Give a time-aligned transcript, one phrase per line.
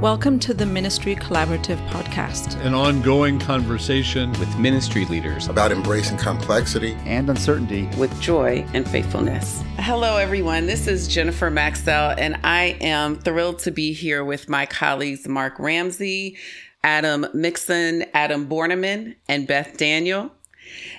[0.00, 6.96] Welcome to the Ministry Collaborative podcast, an ongoing conversation with ministry leaders about embracing complexity
[7.04, 9.60] and uncertainty with joy and faithfulness.
[9.78, 10.66] Hello, everyone.
[10.66, 15.58] This is Jennifer Maxell, and I am thrilled to be here with my colleagues Mark
[15.58, 16.36] Ramsey,
[16.84, 20.30] Adam Mixon, Adam Borneman, and Beth Daniel.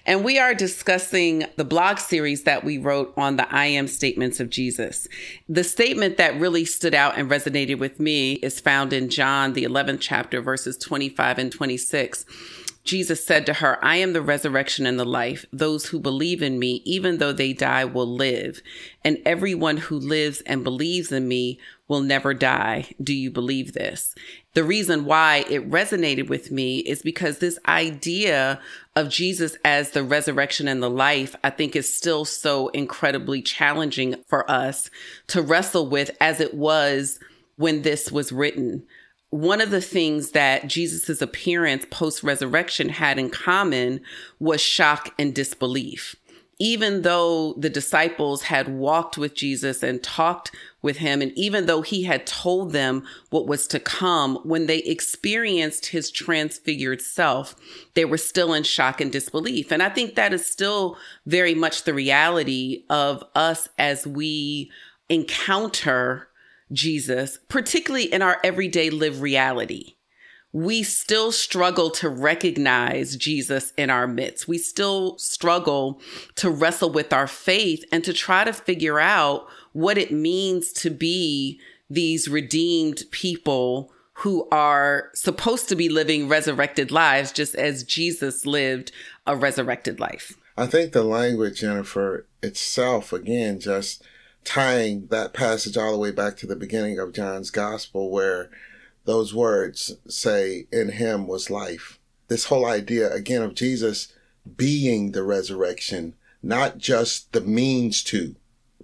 [0.05, 4.39] And we are discussing the blog series that we wrote on the I am statements
[4.39, 5.07] of Jesus.
[5.47, 9.63] The statement that really stood out and resonated with me is found in John, the
[9.63, 12.25] 11th chapter, verses 25 and 26.
[12.89, 15.45] Jesus said to her, I am the resurrection and the life.
[15.53, 18.63] Those who believe in me, even though they die, will live.
[19.05, 22.89] And everyone who lives and believes in me will never die.
[23.01, 24.15] Do you believe this?
[24.55, 28.59] The reason why it resonated with me is because this idea
[28.95, 34.15] of Jesus as the resurrection and the life, I think is still so incredibly challenging
[34.25, 34.89] for us
[35.27, 37.19] to wrestle with as it was
[37.55, 38.81] when this was written.
[39.31, 44.01] One of the things that Jesus' appearance post resurrection had in common
[44.39, 46.15] was shock and disbelief
[46.59, 51.81] even though the disciples had walked with Jesus and talked with him, and even though
[51.81, 57.55] he had told them what was to come, when they experienced his transfigured self,
[57.93, 59.71] they were still in shock and disbelief.
[59.71, 64.69] And I think that is still very much the reality of us as we
[65.07, 66.28] encounter
[66.71, 69.95] Jesus, particularly in our everyday live reality
[70.51, 74.47] we still struggle to recognize Jesus in our midst.
[74.47, 76.01] We still struggle
[76.35, 80.89] to wrestle with our faith and to try to figure out what it means to
[80.89, 81.59] be
[81.89, 88.91] these redeemed people who are supposed to be living resurrected lives, just as Jesus lived
[89.25, 90.35] a resurrected life.
[90.57, 94.03] I think the language, Jennifer, itself, again, just
[94.49, 98.49] tying that passage all the way back to the beginning of John's gospel, where
[99.05, 101.99] those words say, In him was life.
[102.29, 104.11] This whole idea, again, of Jesus
[104.57, 108.35] being the resurrection, not just the means to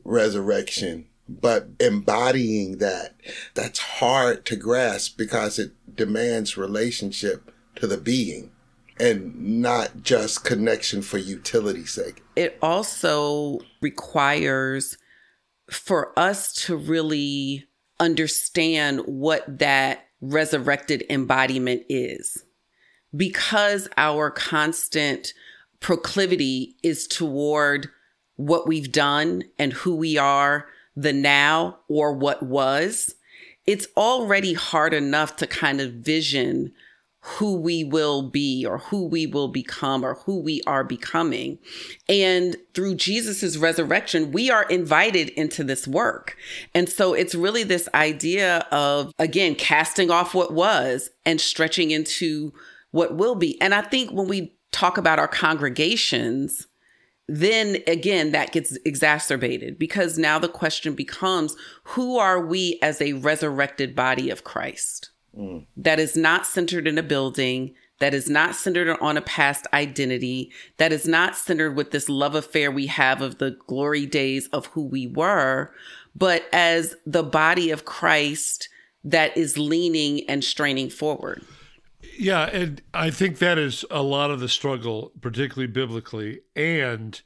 [0.03, 3.15] resurrection, but embodying that.
[3.55, 8.51] That's hard to grasp because it demands relationship to the being
[8.99, 12.21] and not just connection for utility's sake.
[12.35, 14.99] It also requires
[15.69, 17.65] for us to really
[17.99, 22.43] understand what that resurrected embodiment is.
[23.15, 25.33] Because our constant
[25.79, 27.89] proclivity is toward
[28.35, 33.15] what we've done and who we are, the now or what was,
[33.65, 36.71] it's already hard enough to kind of vision
[37.27, 41.57] who we will be or who we will become or who we are becoming.
[42.07, 46.37] And through Jesus's resurrection, we are invited into this work.
[46.75, 52.53] And so it's really this idea of, again, casting off what was and stretching into
[52.91, 53.59] what will be.
[53.59, 56.67] And I think when we talk about our congregations,
[57.27, 61.55] then again, that gets exacerbated because now the question becomes
[61.85, 65.09] who are we as a resurrected body of Christ?
[65.77, 70.51] That is not centered in a building, that is not centered on a past identity,
[70.77, 74.67] that is not centered with this love affair we have of the glory days of
[74.67, 75.71] who we were,
[76.15, 78.69] but as the body of Christ
[79.03, 81.45] that is leaning and straining forward.
[82.17, 86.41] Yeah, and I think that is a lot of the struggle, particularly biblically.
[86.55, 87.19] And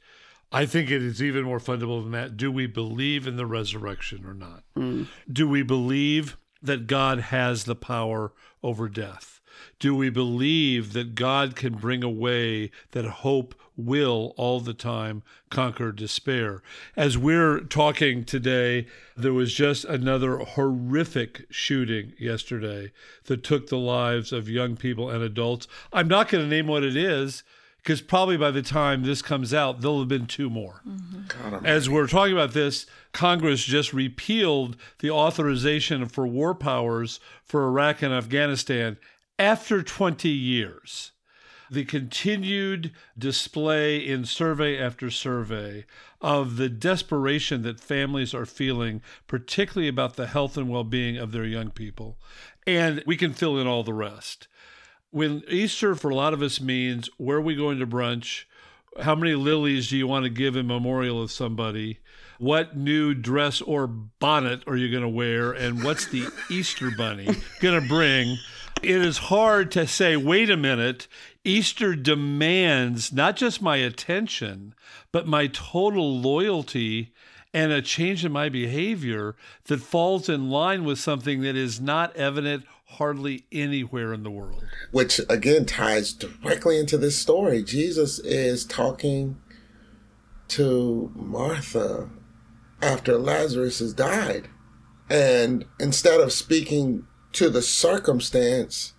[0.52, 2.36] I think it is even more fundamental than that.
[2.36, 4.64] Do we believe in the resurrection or not?
[4.76, 5.06] Mm.
[5.32, 8.32] Do we believe that God has the power
[8.62, 9.40] over death?
[9.78, 15.22] Do we believe that God can bring a way that hope will all the time
[15.48, 16.62] conquer despair?
[16.96, 22.92] As we're talking today, there was just another horrific shooting yesterday
[23.24, 25.66] that took the lives of young people and adults.
[25.92, 27.42] I'm not going to name what it is
[27.78, 30.82] because probably by the time this comes out, there'll have been two more.
[30.86, 31.19] Mm-hmm.
[31.64, 38.02] As we're talking about this, Congress just repealed the authorization for war powers for Iraq
[38.02, 38.96] and Afghanistan
[39.38, 41.12] after 20 years.
[41.70, 45.86] The continued display in survey after survey
[46.20, 51.30] of the desperation that families are feeling, particularly about the health and well being of
[51.30, 52.18] their young people.
[52.66, 54.48] And we can fill in all the rest
[55.10, 58.44] when Easter for a lot of us means where are we going to brunch?
[58.98, 62.00] How many lilies do you want to give in memorial of somebody?
[62.38, 65.52] What new dress or bonnet are you going to wear?
[65.52, 67.28] And what's the Easter bunny
[67.60, 68.38] going to bring?
[68.82, 71.06] It is hard to say, wait a minute,
[71.44, 74.74] Easter demands not just my attention,
[75.12, 77.12] but my total loyalty
[77.52, 82.16] and a change in my behavior that falls in line with something that is not
[82.16, 84.64] evident hardly anywhere in the world.
[84.90, 87.62] Which again ties directly into this story.
[87.62, 89.40] Jesus is talking
[90.48, 92.10] to Martha
[92.82, 94.48] after Lazarus has died.
[95.08, 98.94] And instead of speaking to the circumstance,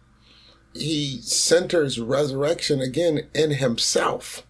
[0.74, 4.46] he centers resurrection again in himself.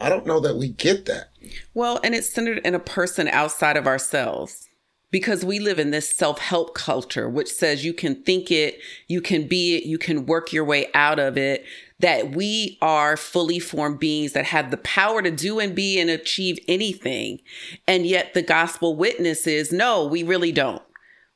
[0.00, 1.30] I don't know that we get that.
[1.74, 4.68] Well, and it's centered in a person outside of ourselves
[5.12, 9.20] because we live in this self help culture, which says you can think it, you
[9.20, 11.64] can be it, you can work your way out of it,
[12.00, 16.10] that we are fully formed beings that have the power to do and be and
[16.10, 17.38] achieve anything.
[17.86, 20.82] And yet the gospel witness is no, we really don't.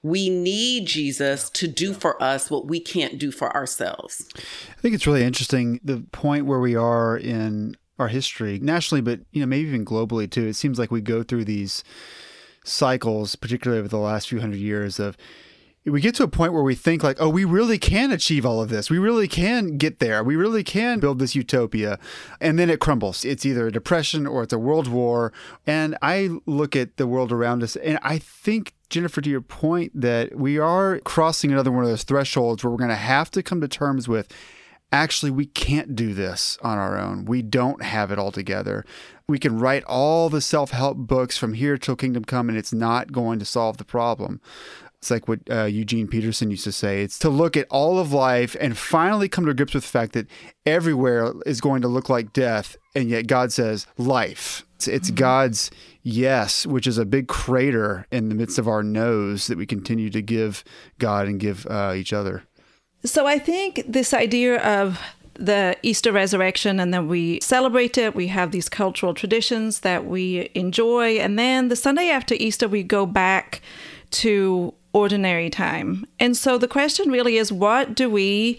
[0.02, 4.26] We need Jesus to do for us what we can't do for ourselves.
[4.36, 9.20] I think it's really interesting the point where we are in our history nationally, but
[9.32, 10.46] you know maybe even globally too.
[10.46, 11.82] It seems like we go through these
[12.66, 15.16] cycles, particularly over the last few hundred years, of
[15.84, 18.60] we get to a point where we think like, oh, we really can achieve all
[18.60, 18.90] of this.
[18.90, 20.24] We really can get there.
[20.24, 21.98] We really can build this utopia.
[22.40, 23.24] And then it crumbles.
[23.24, 25.32] It's either a depression or it's a world war.
[25.64, 30.00] And I look at the world around us and I think Jennifer, to your point,
[30.00, 33.42] that we are crossing another one of those thresholds where we're going to have to
[33.42, 34.32] come to terms with
[34.92, 37.24] actually, we can't do this on our own.
[37.24, 38.84] We don't have it all together.
[39.28, 42.72] We can write all the self help books from here till kingdom come, and it's
[42.72, 44.40] not going to solve the problem.
[44.98, 48.12] It's like what uh, Eugene Peterson used to say it's to look at all of
[48.12, 50.26] life and finally come to grips with the fact that
[50.64, 54.64] everywhere is going to look like death, and yet God says life.
[54.76, 55.16] It's, it's mm-hmm.
[55.16, 55.70] God's
[56.02, 60.10] yes, which is a big crater in the midst of our noes that we continue
[60.10, 60.62] to give
[60.98, 62.44] God and give uh, each other.
[63.04, 65.00] So I think this idea of
[65.38, 68.14] the Easter resurrection and then we celebrate it.
[68.14, 71.18] We have these cultural traditions that we enjoy.
[71.18, 73.60] And then the Sunday after Easter, we go back
[74.12, 76.06] to ordinary time.
[76.18, 78.58] And so the question really is what do we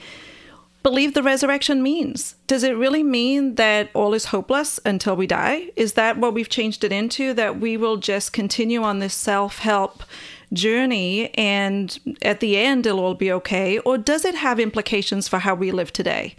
[0.84, 2.36] believe the resurrection means?
[2.46, 5.70] Does it really mean that all is hopeless until we die?
[5.76, 7.34] Is that what we've changed it into?
[7.34, 10.04] That we will just continue on this self help
[10.54, 13.80] journey and at the end it'll all be okay?
[13.80, 16.36] Or does it have implications for how we live today?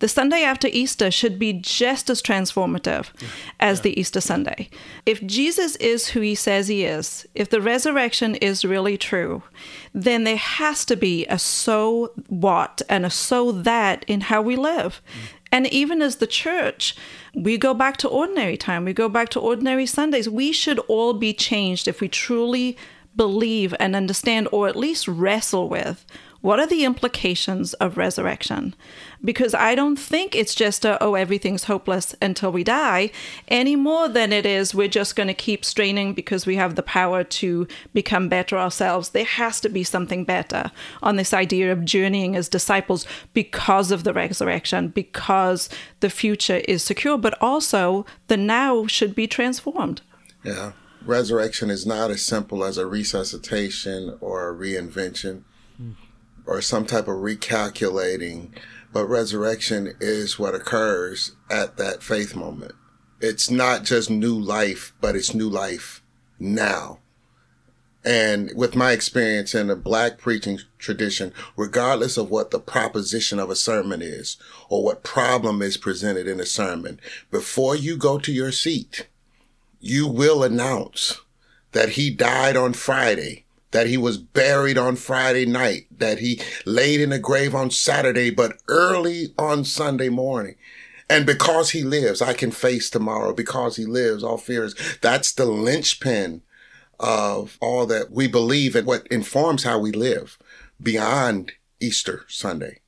[0.00, 3.28] The Sunday after Easter should be just as transformative yeah.
[3.60, 3.82] as yeah.
[3.82, 4.68] the Easter Sunday.
[5.06, 9.44] If Jesus is who he says he is, if the resurrection is really true,
[9.94, 14.56] then there has to be a so what and a so that in how we
[14.56, 15.00] live.
[15.06, 15.38] Mm.
[15.52, 16.96] And even as the church,
[17.34, 20.28] we go back to ordinary time, we go back to ordinary Sundays.
[20.28, 22.76] We should all be changed if we truly
[23.16, 26.04] believe and understand, or at least wrestle with,
[26.42, 28.74] what are the implications of resurrection?
[29.24, 33.12] Because I don't think it's just a, oh, everything's hopeless until we die,
[33.46, 36.82] any more than it is we're just going to keep straining because we have the
[36.82, 39.10] power to become better ourselves.
[39.10, 44.02] There has to be something better on this idea of journeying as disciples because of
[44.02, 45.68] the resurrection, because
[46.00, 50.02] the future is secure, but also the now should be transformed.
[50.42, 50.72] Yeah
[51.06, 55.42] resurrection is not as simple as a resuscitation or a reinvention
[55.80, 55.94] mm.
[56.46, 58.50] or some type of recalculating,
[58.92, 62.72] but resurrection is what occurs at that faith moment.
[63.20, 66.02] It's not just new life, but it's new life
[66.38, 66.98] now.
[68.04, 73.48] And with my experience in the black preaching tradition, regardless of what the proposition of
[73.48, 74.36] a sermon is
[74.68, 76.98] or what problem is presented in a sermon,
[77.30, 79.06] before you go to your seat,
[79.82, 81.20] you will announce
[81.72, 87.00] that he died on Friday, that he was buried on Friday night, that he laid
[87.00, 90.54] in a grave on Saturday, but early on Sunday morning.
[91.10, 93.34] And because he lives, I can face tomorrow.
[93.34, 94.74] Because he lives, all fears.
[95.02, 96.42] That's the linchpin
[97.00, 100.38] of all that we believe and what informs how we live
[100.80, 102.81] beyond Easter Sunday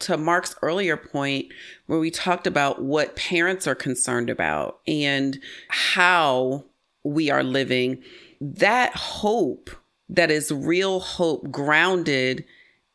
[0.00, 1.46] to Mark's earlier point,
[1.86, 5.38] where we talked about what parents are concerned about and
[5.68, 6.64] how
[7.04, 8.02] we are living,
[8.40, 9.70] that hope
[10.08, 12.44] that is real hope grounded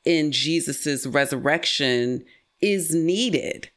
[0.04, 2.24] in Jesus's resurrection
[2.62, 3.70] is needed.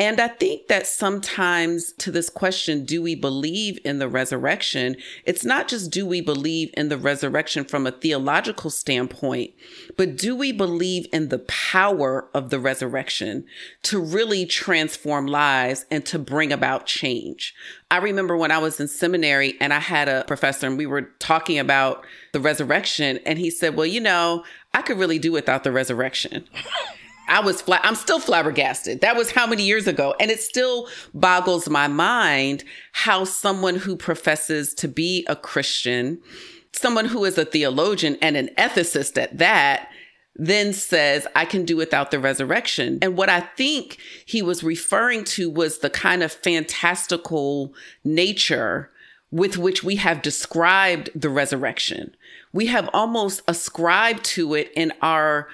[0.00, 4.96] And I think that sometimes to this question, do we believe in the resurrection?
[5.26, 9.52] It's not just do we believe in the resurrection from a theological standpoint,
[9.98, 13.44] but do we believe in the power of the resurrection
[13.82, 17.54] to really transform lives and to bring about change?
[17.90, 21.10] I remember when I was in seminary and I had a professor and we were
[21.18, 25.62] talking about the resurrection and he said, well, you know, I could really do without
[25.62, 26.48] the resurrection.
[27.30, 27.80] I was flat.
[27.84, 29.00] I'm still flabbergasted.
[29.00, 30.14] That was how many years ago.
[30.18, 36.20] And it still boggles my mind how someone who professes to be a Christian,
[36.72, 39.88] someone who is a theologian and an ethicist at that,
[40.34, 42.98] then says, I can do without the resurrection.
[43.00, 48.90] And what I think he was referring to was the kind of fantastical nature
[49.30, 52.16] with which we have described the resurrection.
[52.52, 55.48] We have almost ascribed to it in our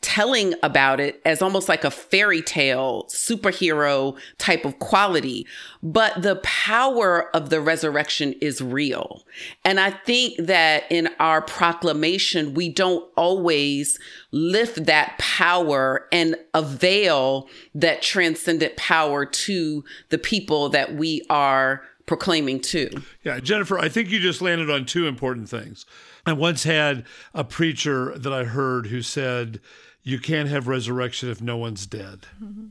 [0.00, 5.46] telling about it as almost like a fairy tale superhero type of quality.
[5.82, 9.24] But the power of the resurrection is real.
[9.64, 13.98] And I think that in our proclamation, we don't always
[14.30, 22.58] lift that power and avail that transcendent power to the people that we are proclaiming
[22.58, 22.90] to.
[23.22, 25.86] Yeah, Jennifer, I think you just landed on two important things.
[26.26, 27.04] I once had
[27.34, 29.60] a preacher that I heard who said,
[30.02, 32.26] you can't have resurrection if no one's dead.
[32.42, 32.66] Mm-hmm.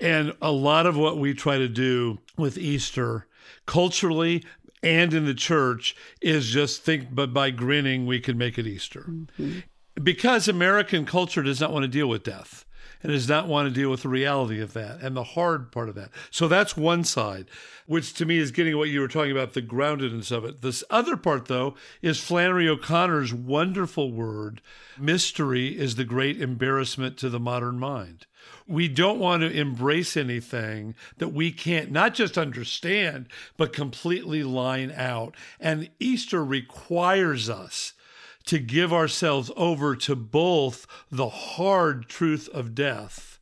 [0.00, 3.26] And a lot of what we try to do with Easter
[3.66, 4.44] culturally
[4.82, 9.06] and in the church is just think, but by grinning, we can make it Easter.
[9.08, 9.60] Mm-hmm.
[10.02, 12.64] Because American culture does not want to deal with death
[13.02, 15.88] and does not want to deal with the reality of that and the hard part
[15.88, 16.10] of that.
[16.30, 17.46] So that's one side,
[17.86, 20.62] which to me is getting what you were talking about, the groundedness of it.
[20.62, 24.60] This other part, though, is Flannery O'Connor's wonderful word
[24.98, 28.26] mystery is the great embarrassment to the modern mind.
[28.66, 34.92] We don't want to embrace anything that we can't not just understand, but completely line
[34.94, 35.34] out.
[35.60, 37.94] And Easter requires us
[38.46, 43.38] to give ourselves over to both the hard truth of death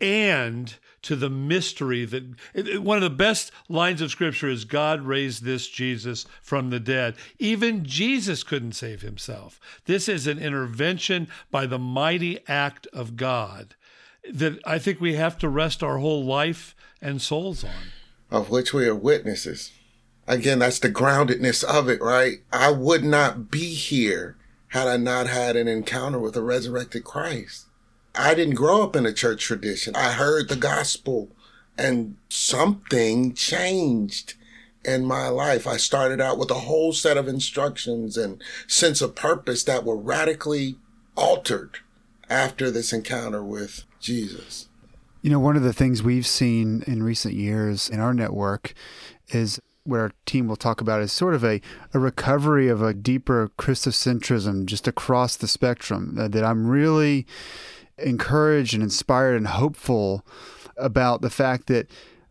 [0.00, 5.02] and to the mystery that it, one of the best lines of scripture is God
[5.02, 7.14] raised this Jesus from the dead.
[7.38, 9.60] Even Jesus couldn't save himself.
[9.86, 13.74] This is an intervention by the mighty act of God
[14.30, 17.70] that I think we have to rest our whole life and souls on.
[18.30, 19.72] Of which we are witnesses.
[20.26, 22.42] Again, that's the groundedness of it, right?
[22.52, 24.36] I would not be here
[24.68, 27.66] had I not had an encounter with a resurrected Christ.
[28.14, 29.96] I didn't grow up in a church tradition.
[29.96, 31.30] I heard the gospel
[31.76, 34.34] and something changed
[34.84, 35.66] in my life.
[35.66, 39.96] I started out with a whole set of instructions and sense of purpose that were
[39.96, 40.76] radically
[41.16, 41.78] altered
[42.28, 44.68] after this encounter with Jesus.
[45.22, 48.74] You know, one of the things we've seen in recent years in our network
[49.28, 51.60] is what our team will talk about is sort of a,
[51.92, 57.26] a recovery of a deeper Christocentrism just across the spectrum uh, that I'm really
[57.98, 60.24] encouraged and inspired and hopeful
[60.76, 61.90] about the fact that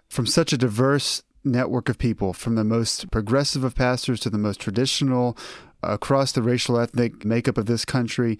[0.10, 4.38] from such a diverse network of people, from the most progressive of pastors to the
[4.38, 5.38] most traditional,
[5.84, 8.38] across the racial ethnic makeup of this country,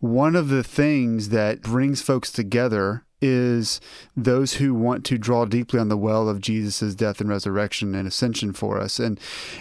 [0.00, 3.80] one of the things that brings folks together is
[4.14, 8.06] those who want to draw deeply on the well of Jesus' death and resurrection and
[8.06, 8.98] ascension for us.
[8.98, 9.18] And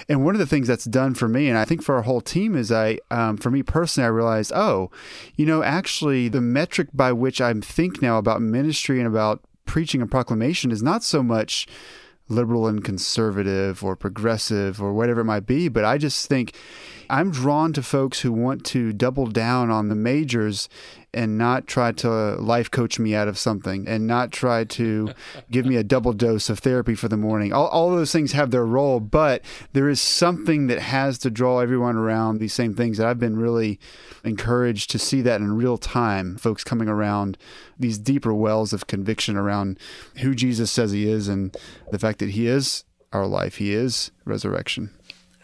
[0.09, 2.19] and one of the things that's done for me, and I think for our whole
[2.19, 4.91] team, is I, um, for me personally, I realized, oh,
[5.37, 10.01] you know, actually, the metric by which I think now about ministry and about preaching
[10.01, 11.65] and proclamation is not so much
[12.27, 16.53] liberal and conservative or progressive or whatever it might be, but I just think
[17.09, 20.67] I'm drawn to folks who want to double down on the majors
[21.13, 25.13] and not try to life coach me out of something and not try to
[25.51, 27.53] give me a double dose of therapy for the morning.
[27.53, 29.43] All, all those things have their role, but
[29.73, 33.37] there is something that has to draw everyone around these same things that I've been
[33.37, 33.79] really
[34.23, 37.37] encouraged to see that in real time, folks coming around
[37.77, 39.77] these deeper wells of conviction around
[40.17, 41.55] who Jesus says he is and
[41.91, 44.89] the fact that he is our life, he is resurrection.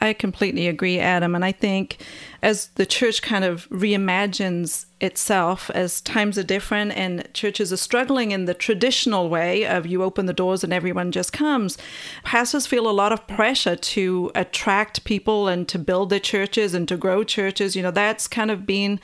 [0.01, 1.36] I completely agree, Adam.
[1.36, 1.98] And I think
[2.41, 8.32] as the church kind of reimagines itself as times are different and churches are struggling
[8.32, 11.77] in the traditional way of you open the doors and everyone just comes,
[12.24, 16.88] pastors feel a lot of pressure to attract people and to build their churches and
[16.88, 17.75] to grow churches.
[17.75, 19.01] You know, that's kind of been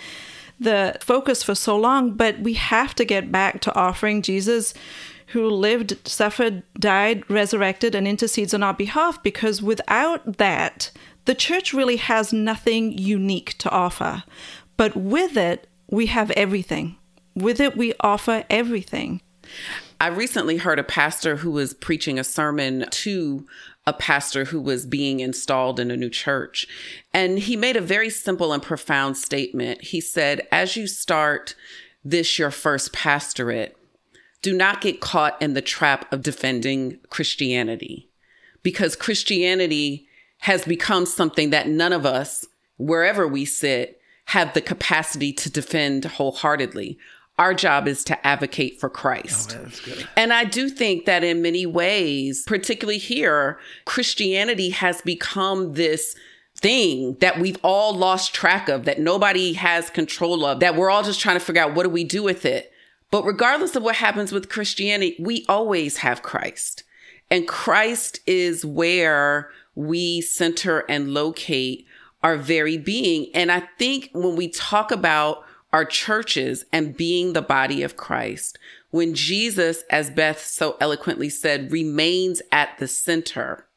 [0.57, 4.73] the focus for so long, but we have to get back to offering Jesus
[5.27, 10.91] who lived, suffered, died, resurrected, and intercedes on our behalf because without that,
[11.25, 14.23] the church really has nothing unique to offer.
[14.77, 16.97] But with it, we have everything.
[17.33, 19.21] With it, we offer everything.
[19.99, 23.45] I recently heard a pastor who was preaching a sermon to
[23.87, 26.67] a pastor who was being installed in a new church.
[27.13, 29.83] And he made a very simple and profound statement.
[29.83, 31.55] He said, As you start
[32.03, 33.77] this, your first pastorate,
[34.45, 38.07] do not get caught in the trap of defending Christianity
[38.61, 40.07] because Christianity
[40.41, 42.45] has become something that none of us,
[42.77, 46.95] wherever we sit, have the capacity to defend wholeheartedly.
[47.39, 49.57] Our job is to advocate for Christ.
[49.59, 56.15] Oh, and I do think that in many ways, particularly here, Christianity has become this
[56.55, 61.01] thing that we've all lost track of, that nobody has control of, that we're all
[61.01, 62.71] just trying to figure out what do we do with it.
[63.11, 66.83] But regardless of what happens with Christianity, we always have Christ.
[67.29, 71.85] And Christ is where we center and locate
[72.23, 73.27] our very being.
[73.33, 78.57] And I think when we talk about our churches and being the body of Christ,
[78.91, 83.67] when Jesus, as Beth so eloquently said, remains at the center,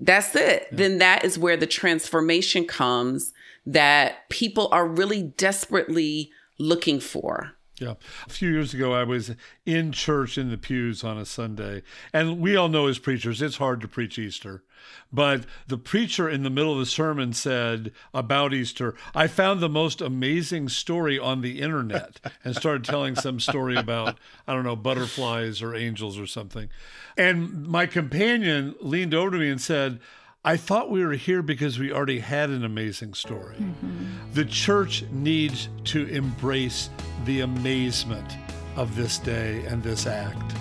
[0.00, 0.68] that's it.
[0.70, 0.76] Yeah.
[0.76, 3.32] Then that is where the transformation comes
[3.66, 7.52] that people are really desperately looking for.
[7.80, 7.94] Yeah.
[8.26, 9.32] A few years ago, I was
[9.64, 11.82] in church in the pews on a Sunday.
[12.12, 14.64] And we all know as preachers, it's hard to preach Easter.
[15.12, 19.68] But the preacher in the middle of the sermon said about Easter, I found the
[19.68, 24.76] most amazing story on the internet and started telling some story about, I don't know,
[24.76, 26.68] butterflies or angels or something.
[27.16, 30.00] And my companion leaned over to me and said,
[30.48, 33.56] I thought we were here because we already had an amazing story.
[33.56, 34.32] Mm-hmm.
[34.32, 36.88] The church needs to embrace
[37.26, 38.38] the amazement
[38.74, 40.54] of this day and this act.